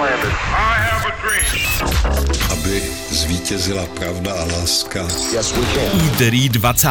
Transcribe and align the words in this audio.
landed. 0.00 0.32
I 0.52 0.74
have 0.88 1.04
a 1.06 1.14
dream. 1.22 2.50
aby 2.52 2.82
zvítězila 3.10 3.86
pravda 3.86 4.32
a 4.32 4.44
láska. 4.44 5.00
Yes, 5.32 5.52
we 5.52 5.66
can. 5.74 6.00
Úterý 6.06 6.48
20. 6.48 6.88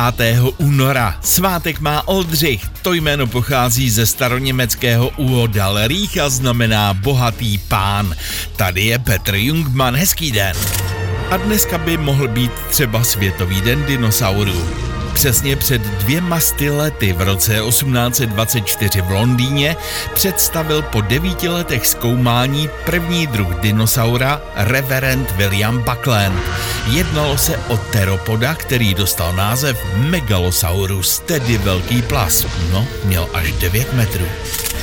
února. 0.58 1.16
Svátek 1.22 1.80
má 1.80 2.08
Oldřich. 2.08 2.70
To 2.82 2.94
jméno 2.94 3.28
pochází 3.28 3.90
ze 3.90 4.06
staroněmeckého 4.06 5.10
Uodal. 5.18 5.88
Rýcha 5.88 6.30
znamená 6.30 6.94
bohatý 6.94 7.58
pán. 7.58 8.16
Tady 8.56 8.82
je 8.82 9.00
Petr 9.00 9.36
Jungman. 9.36 9.96
Hezký 9.96 10.32
den. 10.32 10.56
A 11.32 11.38
dneska 11.38 11.78
by 11.78 11.98
mohl 11.98 12.28
být 12.28 12.52
třeba 12.70 13.04
Světový 13.04 13.62
den 13.62 13.86
dinosaurů. 13.86 14.89
Přesně 15.14 15.56
před 15.56 15.82
dvěma 15.82 16.40
sty 16.40 16.70
lety 16.70 17.14
v 17.14 17.22
roce 17.22 17.62
1824 17.70 19.02
v 19.02 19.12
Londýně 19.12 19.76
představil 20.14 20.82
po 20.82 21.02
devíti 21.02 21.48
letech 21.48 21.88
zkoumání 21.88 22.70
první 22.86 23.28
druh 23.28 23.56
dinosaura 23.56 24.42
reverend 24.56 25.32
William 25.32 25.80
Buckland. 25.84 26.42
Jednalo 26.92 27.38
se 27.38 27.58
o 27.58 27.78
teropoda, 27.78 28.56
který 28.56 28.94
dostal 28.94 29.34
název 29.34 29.86
Megalosaurus, 29.96 31.20
tedy 31.20 31.58
velký 31.58 32.02
plas. 32.02 32.46
No, 32.72 32.88
měl 33.04 33.30
až 33.34 33.52
9 33.52 33.94
metrů. 33.94 34.26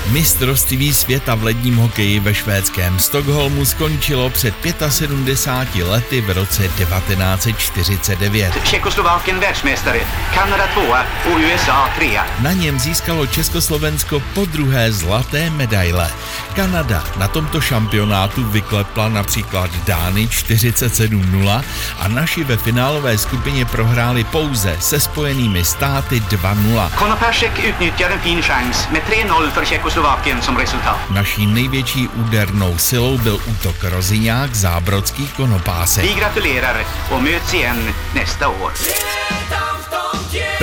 Mistrovství 0.06 0.94
světa 0.94 1.34
v 1.34 1.44
ledním 1.44 1.76
hokeji 1.76 2.20
ve 2.20 2.34
švédském 2.34 2.98
Stockholmu 2.98 3.64
skončilo 3.64 4.30
před 4.30 4.54
75 4.88 5.84
lety 5.88 6.20
v 6.20 6.30
roce 6.30 6.62
1949. 6.62 8.52
Tjeckoslovakien 8.62 9.40
världsmästare, 9.40 10.00
Kanada 10.34 10.66
tvåa 10.66 11.06
och 11.26 11.40
USA 11.40 11.90
trea. 11.98 12.26
Na 12.42 12.52
něm 12.52 12.78
získalo 12.78 13.26
Československo 13.26 14.22
po 14.34 14.44
druhé 14.44 14.92
zlaté 14.92 15.50
medaile. 15.50 16.10
Kanada 16.54 17.04
na 17.16 17.28
tomto 17.28 17.60
šampionátu 17.60 18.44
vyklepla 18.44 19.08
například 19.08 19.70
Dány 19.86 20.26
47-0 20.26 21.64
a 21.98 22.08
naši 22.08 22.44
ve 22.44 22.56
finálové 22.56 23.18
skupině 23.18 23.64
prohráli 23.64 24.24
pouze 24.24 24.76
se 24.80 25.00
spojenými 25.00 25.64
státy 25.64 26.20
2-0. 26.20 26.90
Konopasek 26.94 27.52
utnyttjar 27.68 28.12
en 28.12 28.20
fin 28.20 28.42
chans 28.42 28.88
med 28.90 29.02
3-0 29.02 29.50
för 29.50 29.64
Tjeckoslovakien 29.96 30.42
som 30.42 30.56
resultat. 30.56 31.10
Naší 31.10 31.46
největší 31.46 32.08
údernou 32.08 32.78
silou 32.78 33.18
byl 33.18 33.40
útok 33.50 33.76
Roziňák 33.82 34.54
Zábrodský 34.54 35.28
Konopásek. 35.28 36.04
Vi 36.04 36.14
gratulerar 36.14 36.84
och 37.10 37.22
möts 37.22 37.54
igen 37.54 37.94
nästa 38.14 38.48
år. 38.48 38.72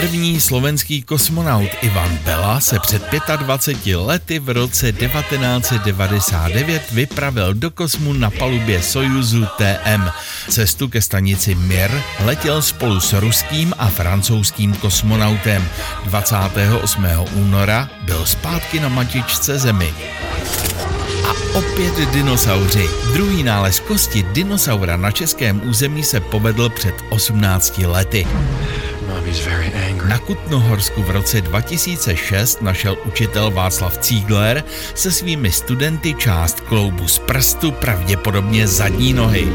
První 0.04 0.42
slovenský 0.42 1.02
kosmonaut 1.02 1.70
Ivan 1.82 2.18
Bela 2.26 2.60
se 2.60 2.80
před 2.80 3.04
25 3.38 3.96
lety 3.96 4.40
v 4.40 4.50
roce 4.50 4.92
1999 4.92 6.92
vypravil 6.92 7.54
do 7.54 7.72
kosmu 7.72 8.14
na 8.14 8.30
palubě 8.30 8.82
Sojuzu 8.82 9.46
TM. 9.58 10.10
Cestu 10.50 10.88
ke 10.88 11.02
stanici 11.02 11.56
Mir 11.56 11.92
letěl 12.26 12.62
spolu 12.62 13.00
s 13.00 13.14
ruským 13.14 13.74
a 13.78 13.88
francouzským 13.88 14.74
kosmonautem. 14.74 15.68
28. 16.06 17.06
února 17.34 17.90
byl 18.02 18.26
zpátky 18.26 18.80
na 18.80 18.90
matičce 18.90 19.60
Zemi. 19.60 19.94
A 21.28 21.58
opět 21.58 22.10
dinosauři. 22.12 22.90
Druhý 23.14 23.44
nález 23.44 23.80
kosti 23.80 24.24
dinosaura 24.24 24.98
na 24.98 25.12
českém 25.12 25.70
území 25.70 26.04
se 26.04 26.20
povedl 26.20 26.70
před 26.70 26.96
18 27.10 27.78
lety. 27.78 28.28
Na 30.08 30.18
Kutnohorsku 30.20 31.04
v 31.04 31.10
roce 31.10 31.42
2006 31.42 32.62
našel 32.62 32.98
učitel 33.06 33.52
Václav 33.52 33.98
Cígler 33.98 34.64
se 34.96 35.12
svými 35.12 35.52
studenty 35.52 36.14
část 36.14 36.62
kloubu 36.62 37.08
z 37.08 37.20
prstu, 37.20 37.72
pravděpodobně 37.72 38.68
zadní 38.68 39.14
nohy. 39.14 39.48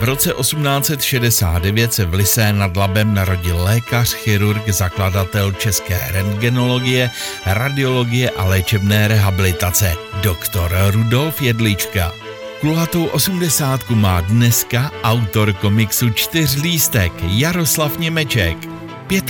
V 0.00 0.02
roce 0.02 0.32
1869 0.32 1.92
se 1.92 2.04
v 2.04 2.14
Lisé 2.14 2.52
nad 2.52 2.76
Labem 2.76 3.14
narodil 3.14 3.62
lékař, 3.62 4.14
chirurg, 4.14 4.68
zakladatel 4.68 5.52
české 5.52 6.00
rentgenologie, 6.10 7.10
radiologie 7.46 8.30
a 8.30 8.44
léčebné 8.44 9.08
rehabilitace, 9.08 9.92
doktor 10.22 10.76
Rudolf 10.92 11.42
Jedlička. 11.42 12.25
Kulatou 12.60 13.04
osmdesátku 13.04 13.94
má 13.94 14.20
dneska 14.20 14.90
autor 15.02 15.52
komiksu 15.52 16.10
Čtyřlístek 16.10 17.12
Jaroslav 17.22 17.98
Němeček. 17.98 18.56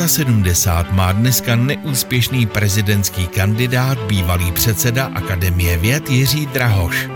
75 0.07 0.93
má 0.93 1.13
dneska 1.13 1.57
neúspěšný 1.57 2.47
prezidentský 2.47 3.27
kandidát, 3.27 3.99
bývalý 3.99 4.53
předseda 4.53 5.11
Akademie 5.15 5.79
věd 5.79 6.11
Jiří 6.11 6.47
Drahoš. 6.47 7.09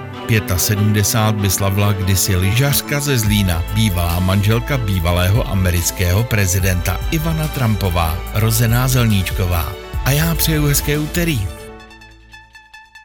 75 0.56 1.42
by 1.42 1.50
slavila 1.50 1.92
kdysi 1.92 2.36
lyžařka 2.36 3.00
ze 3.00 3.18
Zlína, 3.18 3.64
bývalá 3.74 4.20
manželka 4.20 4.78
bývalého 4.78 5.48
amerického 5.48 6.24
prezidenta 6.24 7.00
Ivana 7.10 7.48
Trumpová, 7.48 8.18
rozená 8.34 8.88
Zelníčková. 8.88 9.72
A 10.04 10.10
já 10.10 10.34
přeju 10.34 10.66
hezké 10.66 10.98
úterý. 10.98 11.59